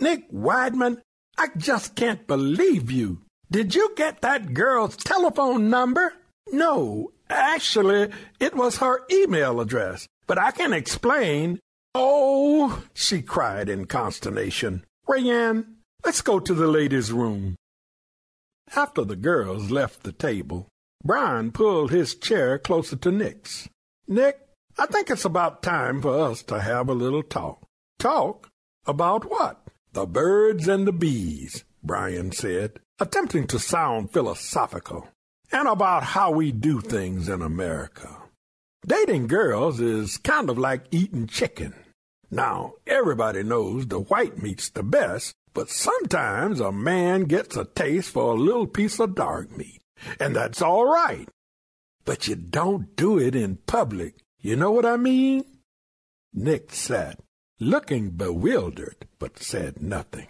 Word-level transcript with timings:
Nick 0.00 0.30
Weidman, 0.30 1.00
I 1.38 1.48
just 1.56 1.94
can't 1.94 2.26
believe 2.26 2.90
you. 2.90 3.20
Did 3.50 3.74
you 3.74 3.92
get 3.96 4.20
that 4.22 4.54
girl's 4.54 4.96
telephone 4.96 5.70
number? 5.70 6.14
No, 6.50 7.12
actually, 7.28 8.10
it 8.40 8.54
was 8.54 8.78
her 8.78 9.02
email 9.10 9.60
address, 9.60 10.06
but 10.26 10.38
I 10.38 10.50
can 10.50 10.72
explain. 10.72 11.60
Oh, 11.94 12.82
she 12.92 13.22
cried 13.22 13.68
in 13.68 13.86
consternation. 13.86 14.84
Rayanne, 15.08 15.66
let's 16.04 16.20
go 16.20 16.40
to 16.40 16.54
the 16.54 16.66
ladies' 16.66 17.12
room. 17.12 17.56
After 18.74 19.04
the 19.04 19.16
girls 19.16 19.70
left 19.70 20.02
the 20.02 20.12
table, 20.12 20.68
Brian 21.04 21.52
pulled 21.52 21.90
his 21.90 22.14
chair 22.14 22.58
closer 22.58 22.96
to 22.96 23.12
Nick's. 23.12 23.68
Nick, 24.08 24.40
I 24.78 24.86
think 24.86 25.10
it's 25.10 25.24
about 25.24 25.62
time 25.62 26.02
for 26.02 26.18
us 26.18 26.42
to 26.44 26.60
have 26.60 26.88
a 26.88 26.94
little 26.94 27.22
talk. 27.22 27.62
Talk? 27.98 28.48
About 28.86 29.30
what? 29.30 29.63
The 29.94 30.06
birds 30.06 30.66
and 30.66 30.88
the 30.88 30.92
bees, 30.92 31.62
Brian 31.80 32.32
said, 32.32 32.80
attempting 32.98 33.46
to 33.46 33.60
sound 33.60 34.10
philosophical, 34.12 35.06
and 35.52 35.68
about 35.68 36.02
how 36.02 36.32
we 36.32 36.50
do 36.50 36.80
things 36.80 37.28
in 37.28 37.40
America. 37.40 38.16
Dating 38.84 39.28
girls 39.28 39.78
is 39.78 40.18
kind 40.18 40.50
of 40.50 40.58
like 40.58 40.86
eating 40.90 41.28
chicken. 41.28 41.74
Now, 42.28 42.72
everybody 42.88 43.44
knows 43.44 43.86
the 43.86 44.00
white 44.00 44.42
meat's 44.42 44.68
the 44.68 44.82
best, 44.82 45.36
but 45.52 45.70
sometimes 45.70 46.58
a 46.58 46.72
man 46.72 47.26
gets 47.26 47.56
a 47.56 47.64
taste 47.64 48.10
for 48.10 48.32
a 48.32 48.40
little 48.40 48.66
piece 48.66 48.98
of 48.98 49.14
dark 49.14 49.56
meat, 49.56 49.80
and 50.18 50.34
that's 50.34 50.60
all 50.60 50.86
right. 50.86 51.28
But 52.04 52.26
you 52.26 52.34
don't 52.34 52.96
do 52.96 53.20
it 53.20 53.36
in 53.36 53.58
public. 53.68 54.16
You 54.40 54.56
know 54.56 54.72
what 54.72 54.86
I 54.86 54.96
mean? 54.96 55.44
Nick 56.32 56.72
sat, 56.72 57.20
looking 57.60 58.10
bewildered, 58.10 59.06
but 59.18 59.38
said 59.38 59.80
nothing. 59.80 60.22